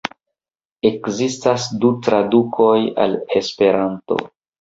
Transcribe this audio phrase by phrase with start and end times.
[0.89, 4.19] Ekzistas du tradukoj al Esperanto.